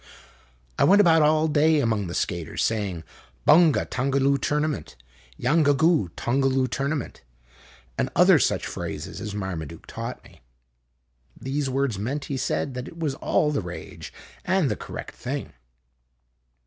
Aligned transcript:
I 0.79 0.83
went 0.83 0.99
about 0.99 1.21
all 1.21 1.47
day 1.47 1.79
among 1.79 2.07
the 2.07 2.15
skaters, 2.15 2.63
saying:" 2.63 3.03
Bonga 3.45 3.85
Tongaloo 3.85 4.39
tournament! 4.39 4.95
Yanga 5.37 5.75
goo 5.77 6.09
Tongaloo 6.17 6.67
tourna 6.67 6.97
ment!" 6.97 7.21
and 7.99 8.09
other 8.15 8.39
such 8.39 8.65
phrases 8.65 9.21
as 9.21 9.35
Marmaduke 9.35 9.85
taught 9.85 10.23
me. 10.23 10.41
These 11.39 11.69
words 11.69 11.99
meant, 11.99 12.25
he 12.33 12.37
said, 12.37 12.73
that 12.73 12.87
it 12.87 12.97
was 12.97 13.13
all 13.13 13.51
the 13.51 13.61
rage, 13.61 14.11
and 14.43 14.71
the 14.71 14.75
correct 14.75 15.13
thing. 15.13 15.53